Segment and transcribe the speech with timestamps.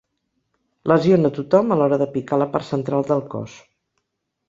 [0.91, 3.63] Lesiona tothom a l'hora de picar la part central del cos.